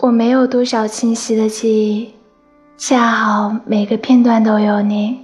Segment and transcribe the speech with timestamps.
[0.00, 2.14] 我没有多少清晰的记忆，
[2.76, 5.18] 恰好每个片段都有你。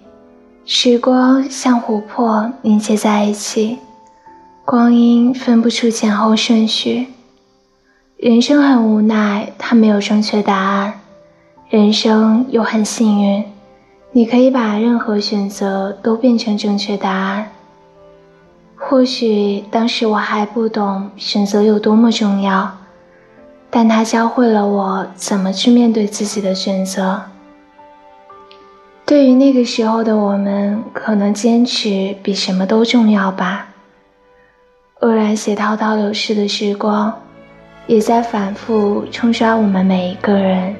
[0.64, 3.78] 时光像琥珀凝结在一起，
[4.64, 7.06] 光阴分不出前后顺序。
[8.16, 10.94] 人生很无奈，它没有正确答案；
[11.70, 13.44] 人生又很幸运，
[14.10, 17.52] 你可以把任何选择都变成正确答案。
[18.76, 22.76] 或许当时我还不懂选择有多么重要。
[23.76, 27.20] 但它教会了我怎么去面对自己的选择。
[29.04, 33.66] 对于那个时候的我们，可能坚持比什么都重要吧。
[35.00, 37.12] 偶然写滔滔流逝的时光，
[37.88, 40.76] 也在反复冲刷我们每一个人。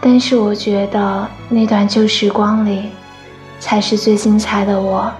[0.00, 2.88] 但是我觉得那段旧时光里，
[3.60, 5.12] 才是最精彩的我。